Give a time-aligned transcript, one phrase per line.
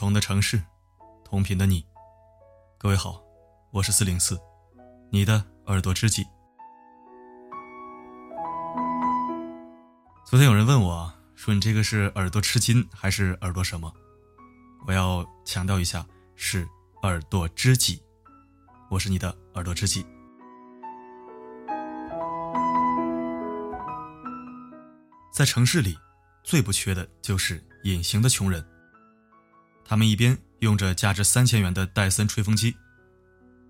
[0.00, 0.58] 同的城市，
[1.22, 1.84] 同频的你。
[2.78, 3.22] 各位好，
[3.70, 4.40] 我是四零四，
[5.10, 6.26] 你的耳朵知己。
[10.24, 13.92] 昨天有人问我，说你这个是耳朵吃惊还是耳朵什么？
[14.86, 16.66] 我要强调一下，是
[17.02, 18.02] 耳朵知己。
[18.88, 20.02] 我是你的耳朵知己。
[25.30, 25.94] 在城市里，
[26.42, 28.66] 最不缺的就是隐形的穷人。
[29.90, 32.76] 他们一边用着价值三千元的戴森吹风机，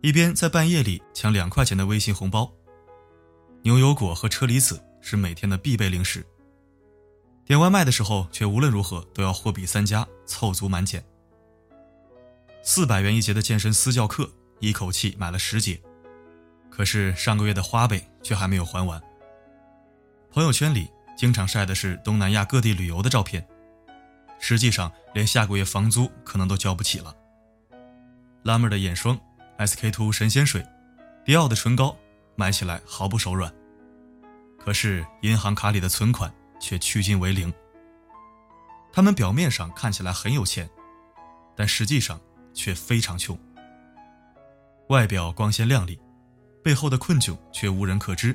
[0.02, 2.52] 一边在半夜里抢两块钱的微信红包。
[3.62, 6.22] 牛油果和车厘子是每天的必备零食。
[7.46, 11.02] 点外卖的时候，却无论如何都要货比三家，凑足满减。
[12.62, 15.80] 四百元一节的健身私教课，一口气买了十节，
[16.68, 19.02] 可是上个月的花呗却还没有还完。
[20.30, 23.42] 朋友圈里经常晒的是东南亚各地旅游的照片。
[24.42, 27.14] 实际上，连下个月房租可能都交不起了。
[28.42, 29.20] 拉妹儿的眼霜、
[29.58, 30.66] SK two 神仙水、
[31.26, 31.94] 迪奥的唇膏，
[32.36, 33.52] 买起来毫不手软。
[34.58, 37.52] 可是银行卡里的存款却趋近为零。
[38.90, 40.68] 他们表面上看起来很有钱，
[41.54, 42.18] 但实际上
[42.54, 43.38] 却非常穷。
[44.88, 46.00] 外表光鲜亮丽，
[46.64, 48.34] 背后的困窘却无人可知。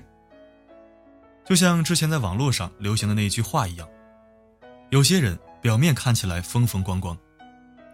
[1.44, 3.90] 就像之前在网络上流行的那句话一样，
[4.92, 5.38] 有些人。
[5.66, 7.18] 表面看起来风风光光，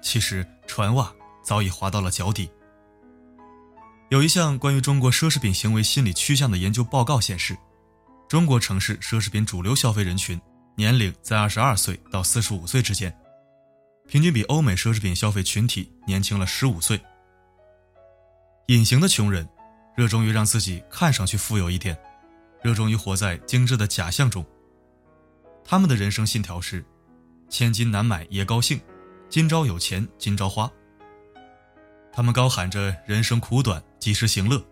[0.01, 1.09] 其实船袜
[1.41, 2.51] 早已滑到了脚底。
[4.09, 7.57] 有一项关于中国奢侈品行为心理趋向的研究报告显示，
[8.27, 10.37] 中国城市奢侈品主流消费人群
[10.75, 13.17] 年龄在二十二岁到四十五岁之间，
[14.05, 16.99] 平均比欧美奢侈品消费群体年轻了十五岁。
[18.67, 19.47] 隐形的穷人，
[19.95, 21.97] 热衷于让自己看上去富有一点，
[22.61, 24.45] 热衷于活在精致的假象中。
[25.63, 26.85] 他们的人生信条是。
[27.51, 28.79] 千金难买爷高兴，
[29.29, 30.71] 今朝有钱今朝花。
[32.13, 34.65] 他们高喊着人生苦短，及时行乐，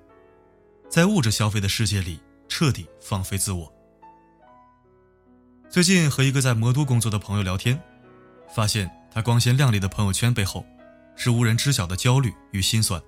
[0.89, 3.69] 在物质消费的世界里彻底放飞自我。
[5.69, 7.77] 最近和一个在魔都工作的朋友聊天，
[8.55, 10.65] 发现他光鲜亮丽的朋友圈背后，
[11.17, 13.01] 是无人知晓的焦虑与心酸。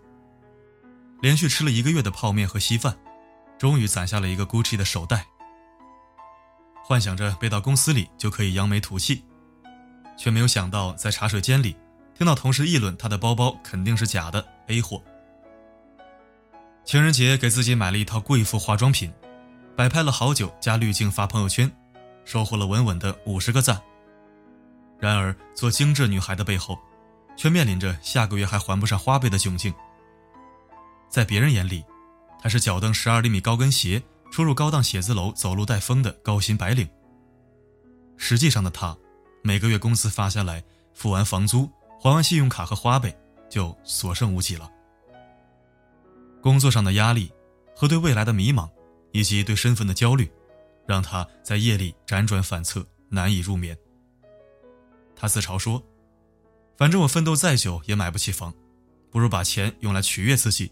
[1.22, 3.00] 连续吃了一个月的泡面和稀饭，
[3.57, 5.25] 终于攒下了一个 GUCCI 的手袋，
[6.84, 9.24] 幻想着背到公司里就可以扬眉吐气。
[10.17, 11.75] 却没有想到，在茶水间里，
[12.13, 15.01] 听到同事议论他的包包肯定是假的 A 货。
[16.83, 19.11] 情人节给自己买了一套贵妇化妆品，
[19.75, 21.71] 摆拍了好久，加滤镜发朋友圈，
[22.25, 23.81] 收获了稳稳的五十个赞。
[25.00, 26.77] 然而，做精致女孩的背后，
[27.35, 29.73] 却面临着下个月还还不上花呗的窘境。
[31.09, 31.83] 在别人眼里，
[32.41, 34.01] 她是脚蹬十二厘米高跟鞋
[34.31, 36.88] 出入高档写字楼，走路带风的高薪白领。
[38.17, 38.97] 实际上的她。
[39.44, 40.63] 每个月工资发下来，
[40.94, 41.69] 付完房租，
[42.00, 43.18] 还完信用卡和花呗，
[43.50, 44.69] 就所剩无几了。
[46.41, 47.31] 工作上的压力
[47.75, 48.69] 和对未来的迷茫，
[49.12, 50.31] 以及对身份的焦虑，
[50.88, 53.78] 让他在夜里辗转反侧，难以入眠。
[55.16, 55.84] 他自嘲说
[56.78, 58.53] ：“反正我奋斗再久也买不起房，
[59.12, 60.72] 不如把钱用来取悦自己。”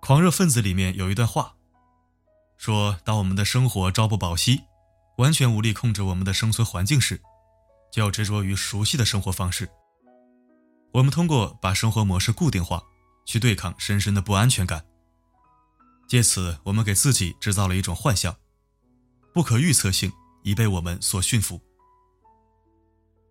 [0.00, 1.54] 狂热分子里面有一段话，
[2.56, 4.62] 说：“当我们的生活朝不保夕。”
[5.16, 7.20] 完全无力控制我们的生存环境时，
[7.92, 9.68] 就要执着于熟悉的生活方式。
[10.92, 12.82] 我们通过把生活模式固定化，
[13.24, 14.84] 去对抗深深的不安全感。
[16.08, 18.36] 借此，我们给自己制造了一种幻象：
[19.32, 20.12] 不可预测性
[20.42, 21.60] 已被我们所驯服。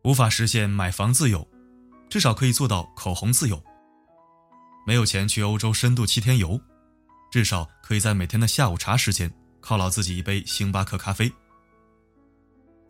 [0.04, 1.48] 无法实现买房自由，
[2.10, 3.64] 至少可以做到口红自由。
[4.88, 6.60] 没有钱去欧洲深度七天游，
[7.32, 9.32] 至少可以在每天的下午茶时间
[9.62, 11.32] 犒劳自己一杯星巴克咖啡。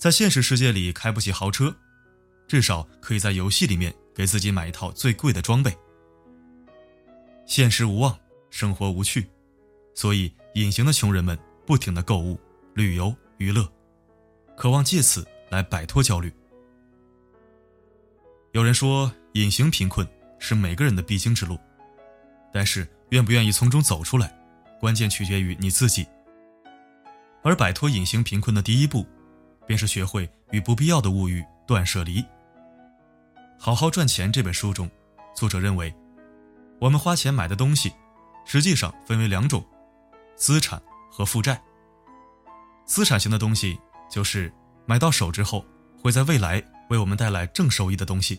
[0.01, 1.75] 在现实世界里开不起豪车，
[2.47, 5.71] 至少可以在游戏里面给自己买一套最贵的装备。
[7.45, 8.17] 现实无望，
[8.49, 9.29] 生活无趣，
[9.93, 12.39] 所以隐形的穷人们不停的购物、
[12.73, 13.71] 旅游、娱乐，
[14.57, 16.33] 渴望借此来摆脱焦虑。
[18.53, 20.07] 有人说，隐形贫困
[20.39, 21.59] 是每个人的必经之路，
[22.51, 24.35] 但是愿不愿意从中走出来，
[24.79, 26.07] 关键取决于你自己。
[27.43, 29.05] 而摆脱隐形贫困的第一步。
[29.65, 32.23] 便是学会与不必要的物欲断舍离。
[33.57, 34.89] 好好赚钱这本书中，
[35.35, 35.93] 作者认为，
[36.79, 37.93] 我们花钱买的东西，
[38.45, 39.63] 实际上分为两种：
[40.35, 40.81] 资产
[41.11, 41.61] 和负债。
[42.85, 43.79] 资产型的东西
[44.09, 44.51] 就是
[44.85, 45.63] 买到手之后
[46.01, 48.35] 会在未来为我们带来正收益的东西；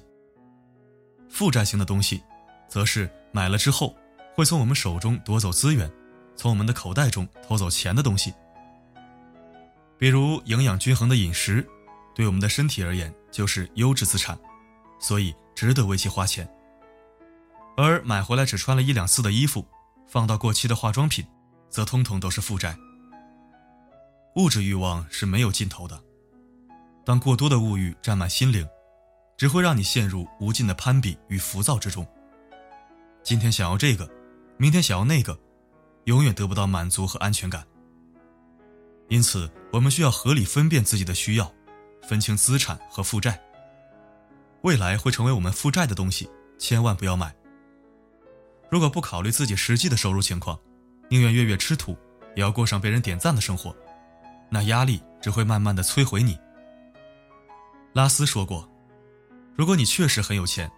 [1.31, 2.23] 负债型的东西，
[2.69, 3.97] 则是买了之后
[4.35, 5.91] 会从我们手中夺走资源，
[6.37, 8.35] 从我们的口袋中偷走钱的东西。
[10.03, 11.65] 比如营养均衡的饮食，
[12.13, 14.37] 对我们的身体而言就是优质资产，
[14.99, 16.45] 所以值得为其花钱。
[17.77, 19.65] 而买回来只穿了一两次的衣服，
[20.09, 21.25] 放到过期的化妆品，
[21.71, 22.77] 则通通都是负债。
[24.35, 26.03] 物质欲望是没有尽头的，
[27.07, 28.67] 当过多的物欲占满心灵，
[29.37, 32.05] 只会让你陷入无尽的攀比与浮躁之中。
[33.23, 34.11] 今天想要这个，
[34.57, 35.39] 明天想要那个，
[36.07, 37.65] 永远得不到满足和安全感。
[39.13, 41.53] 因此，我们需要合理分辨自己的需要，
[42.09, 43.39] 分清资产和负债。
[44.63, 47.31] 未来会成为我们负债的东西，千万不要买。
[48.71, 50.59] 如果不考虑自己实际的收入情况，
[51.11, 51.95] 宁愿月月吃土，
[52.35, 53.77] 也要过上被人点赞的生活，
[54.49, 56.39] 那压力只会慢慢的摧毁你。
[57.93, 58.67] 拉斯说过
[59.55, 60.73] ：“如果你确实很有钱，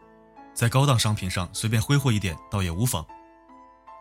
[0.54, 3.06] 在高档商品上随便挥霍一点倒也无妨。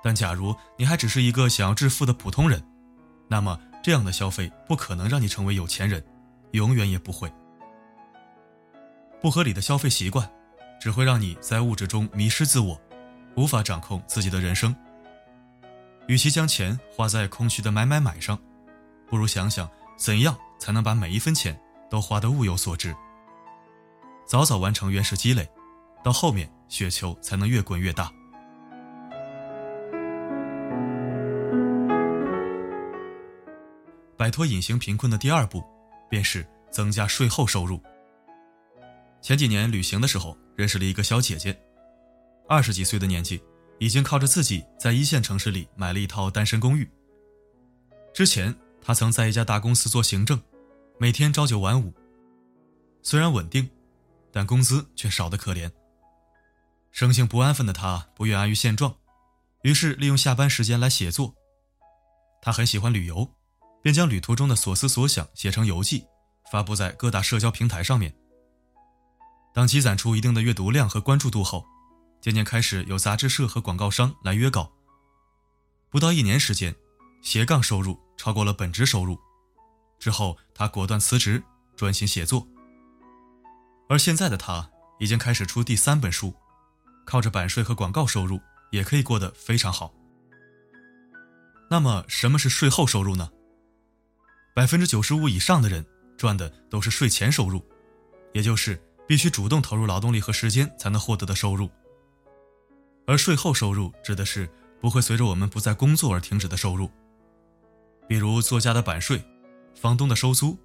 [0.03, 2.65] 但假如你还只是一个想要致富的普通人，
[3.27, 6.03] 那么这样的消费不可能让你成为有钱人，
[6.53, 7.31] 永远也不会。
[9.21, 10.27] 不合理的消费习惯，
[10.79, 12.79] 只会让你在物质中迷失自我。”
[13.35, 14.75] 无法掌控自己的人生。
[16.07, 18.39] 与其将钱花在空虚的买买买上，
[19.07, 21.59] 不如想想怎样才能把每一分钱
[21.89, 22.95] 都花得物有所值。
[24.27, 25.49] 早早完成原始积累，
[26.03, 28.11] 到后面雪球才能越滚越大。
[34.23, 35.61] 摆脱隐形贫困的第二步，
[36.09, 37.77] 便是增加税后收入。
[39.21, 41.53] 前几年旅行的时候，认识了一个小姐姐。
[42.47, 43.43] 二十几岁的年纪，
[43.79, 46.89] 已经靠着自己在一线城市里买了一套单身公寓。
[48.13, 50.41] 之前她曾在一家大公司做行政，
[50.97, 51.93] 每天朝九晚五，
[53.01, 53.69] 虽然稳定，
[54.31, 55.69] 但工资却少得可怜。
[56.91, 58.95] 生性不安分的她不愿安于现状，
[59.63, 61.35] 于是利用下班时间来写作。
[62.41, 63.29] 他很喜欢旅游，
[63.83, 66.05] 便将旅途中的所思所想写成游记，
[66.49, 68.15] 发布在各大社交平台上面。
[69.53, 71.65] 当积攒出一定的阅读量和关注度后，
[72.21, 74.71] 渐渐开始有杂志社和广告商来约稿。
[75.89, 76.73] 不到一年时间，
[77.21, 79.19] 斜杠收入超过了本职收入。
[79.99, 81.43] 之后，他果断辞职，
[81.75, 82.47] 专心写作。
[83.89, 86.33] 而现在的他已经开始出第三本书，
[87.05, 88.39] 靠着版税和广告收入，
[88.71, 89.93] 也可以过得非常好。
[91.69, 93.29] 那么，什么是税后收入呢？
[94.53, 95.83] 百分之九十五以上的人
[96.15, 97.59] 赚的都是税前收入，
[98.33, 101.67] 也就是必须主动投入劳动力和时间才能获得的收入。
[103.07, 104.47] 而税后收入指的是
[104.79, 106.91] 不会随着我们不再工作而停止的收入，
[108.07, 109.23] 比如作家的版税、
[109.73, 110.55] 房东的收租、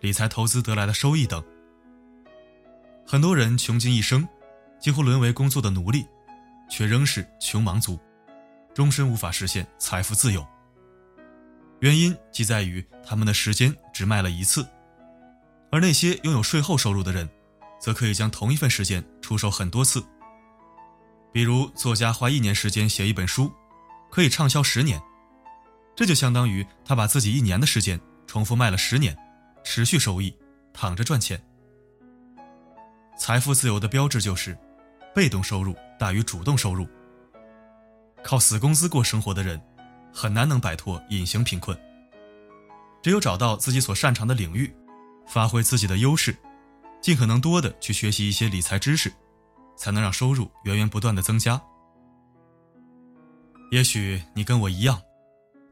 [0.00, 1.42] 理财投资得来的收益等。
[3.04, 4.26] 很多人穷尽一生，
[4.80, 6.06] 几乎沦为工作的奴隶，
[6.70, 7.98] 却仍是穷忙族，
[8.72, 10.46] 终身无法实现财富自由。
[11.82, 14.64] 原因即在于他们的时间只卖了一次，
[15.68, 17.28] 而那些拥有税后收入的人，
[17.80, 20.00] 则可以将同一份时间出售很多次。
[21.32, 23.52] 比如，作家花一年时间写一本书，
[24.12, 25.02] 可以畅销十年，
[25.96, 29.16] 这就相当于他把自己一年的时间重复卖了十年，
[29.64, 30.32] 持续收益，
[30.72, 31.42] 躺着赚钱。
[33.18, 34.56] 财富自由的标志就是，
[35.12, 36.86] 被动收入大于主动收入。
[38.22, 39.60] 靠死工资过生活的人，
[40.12, 41.78] 很难能摆脱隐形贫困。
[43.02, 44.72] 只有找到自己所擅长的领域，
[45.26, 46.36] 发挥自己的优势，
[47.00, 49.12] 尽可能多的去学习一些理财知识。
[49.74, 51.60] 才能让收入源源不断的增加。
[53.70, 55.00] 也许你跟我一样，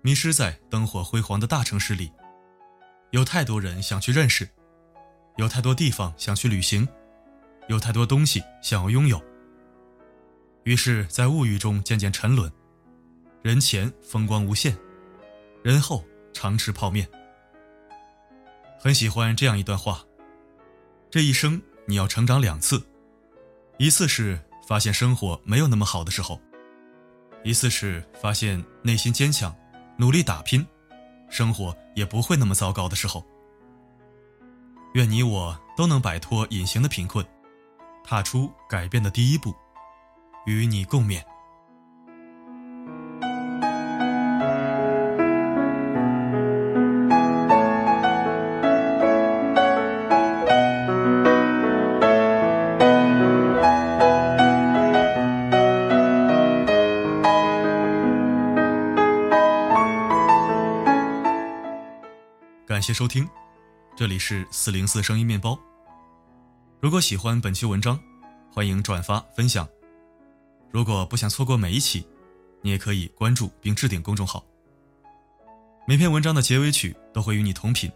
[0.02, 2.10] 迷失在灯火辉煌的大城市里，
[3.10, 4.48] 有太多人想去认识，
[5.36, 6.88] 有太多地方想去旅行，
[7.68, 9.22] 有太多东西想要拥有。
[10.64, 12.50] 于是，在物欲中渐渐沉沦，
[13.42, 14.76] 人前风光无限，
[15.62, 16.04] 人后
[16.34, 17.08] 常吃泡面。
[18.78, 20.04] 很喜欢这样一段话：
[21.10, 22.82] 这一生你要成长两次。
[23.78, 26.38] 一次是发现生活没有那么好的时候，
[27.42, 29.56] 一次是发现内心坚强，
[29.96, 30.66] 努力打拼，
[31.30, 33.24] 生活也不会那么糟糕的时候。
[34.92, 37.24] 愿你我都能摆脱隐形的贫困，
[38.04, 39.54] 踏出改变的第一步，
[40.44, 41.24] 与你共勉。
[62.90, 63.24] 谢收听，
[63.96, 65.56] 这里是四零四声音面包。
[66.80, 67.96] 如果喜欢本期文章，
[68.52, 69.64] 欢迎转发分享。
[70.72, 72.04] 如果不想错过每一期，
[72.62, 74.44] 你也可以关注并置顶公众号。
[75.86, 77.88] 每篇文章的结尾曲都会与你同频。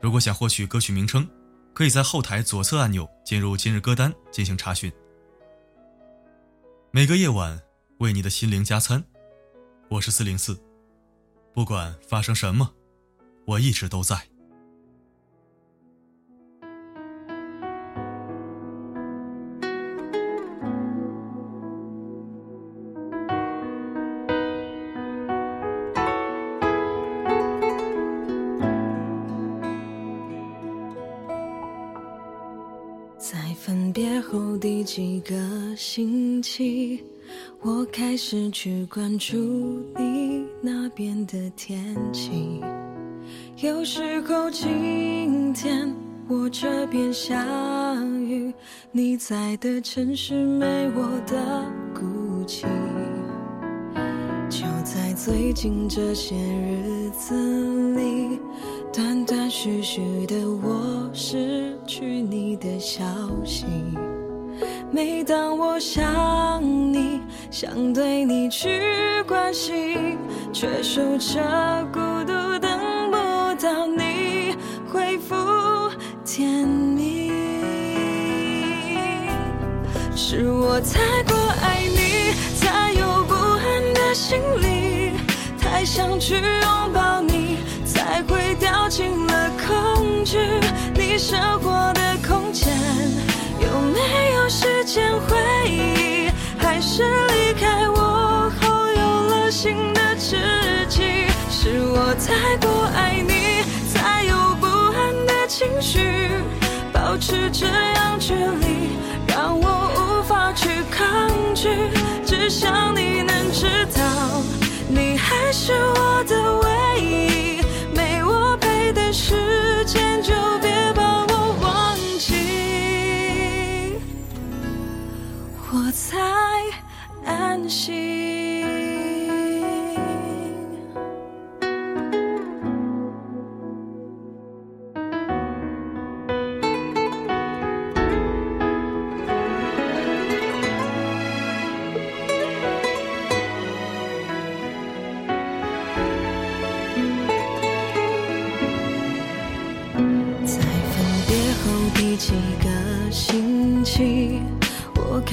[0.00, 1.28] 如果想获取歌曲名称，
[1.74, 4.90] 可以在后台左侧按钮进入今日歌单进行查询。
[6.90, 7.60] 每个夜晚
[7.98, 9.04] 为你的心灵加餐，
[9.90, 10.58] 我是四零四，
[11.52, 12.72] 不管发生什么，
[13.46, 14.16] 我一直都在。
[33.18, 35.34] 在分别后第几个
[35.76, 37.02] 星期，
[37.62, 39.36] 我开始去关注
[39.96, 42.60] 你那边的天气。
[43.58, 45.94] 有时候今天，
[46.28, 47.46] 我这边下
[47.94, 48.52] 雨，
[48.90, 52.64] 你在的城市没我的孤寂。
[54.50, 58.40] 就在最近这些日子里，
[58.92, 63.04] 断断续续的我失去你的消
[63.44, 63.66] 息。
[64.90, 66.60] 每当我想
[66.92, 67.20] 你，
[67.52, 68.80] 想对你去
[69.28, 70.18] 关心，
[70.52, 72.00] 却守着孤
[80.36, 85.12] 是我太过爱你，才有不安的心理，
[85.60, 90.38] 太想去拥抱你，才会掉进了恐惧。
[90.92, 92.74] 你生活的空间。
[93.60, 95.36] 有没有时间回
[95.70, 96.28] 忆？
[96.58, 100.36] 还是离开我后有了新的知
[100.88, 101.28] 己？
[101.48, 106.00] 是我太过爱你，才有不安的情绪，
[106.92, 108.98] 保持这样距离，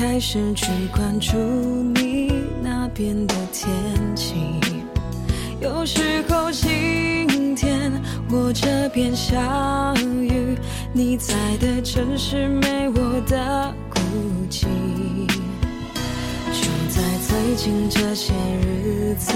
[0.01, 1.37] 开始去关注
[1.93, 3.69] 你那边的天
[4.15, 4.33] 气，
[5.61, 7.91] 有时候晴天，
[8.31, 10.57] 我这边下雨，
[10.91, 13.99] 你在的城市没我的孤
[14.49, 14.65] 寂。
[16.51, 18.33] 就在最近这些
[18.65, 19.31] 日子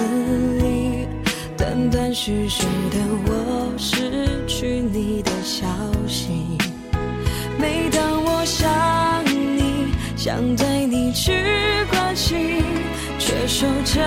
[0.64, 1.08] 里，
[1.56, 5.68] 断断续续的我失去你的消
[6.08, 6.58] 息，
[7.60, 9.05] 每当我想。
[10.26, 11.32] 想对你去
[11.92, 12.64] 关心，
[13.20, 14.02] 却守着